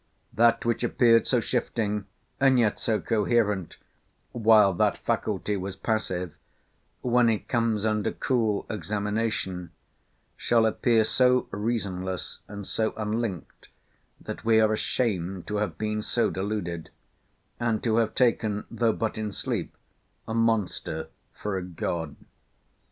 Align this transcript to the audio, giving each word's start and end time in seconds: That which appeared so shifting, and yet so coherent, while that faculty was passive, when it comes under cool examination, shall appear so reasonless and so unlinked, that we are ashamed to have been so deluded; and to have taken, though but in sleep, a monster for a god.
That 0.33 0.65
which 0.65 0.83
appeared 0.83 1.27
so 1.27 1.39
shifting, 1.39 2.07
and 2.39 2.57
yet 2.57 2.79
so 2.79 2.99
coherent, 2.99 3.77
while 4.31 4.73
that 4.73 4.97
faculty 4.97 5.55
was 5.57 5.75
passive, 5.75 6.33
when 7.01 7.29
it 7.29 7.47
comes 7.47 7.85
under 7.85 8.11
cool 8.11 8.65
examination, 8.67 9.69
shall 10.37 10.65
appear 10.65 11.03
so 11.03 11.47
reasonless 11.51 12.39
and 12.47 12.65
so 12.65 12.95
unlinked, 12.97 13.67
that 14.19 14.43
we 14.43 14.59
are 14.59 14.73
ashamed 14.73 15.45
to 15.45 15.57
have 15.57 15.77
been 15.77 16.01
so 16.01 16.31
deluded; 16.31 16.89
and 17.59 17.83
to 17.83 17.97
have 17.97 18.15
taken, 18.15 18.65
though 18.71 18.93
but 18.93 19.19
in 19.19 19.31
sleep, 19.31 19.77
a 20.27 20.33
monster 20.33 21.09
for 21.31 21.57
a 21.57 21.63
god. 21.63 22.15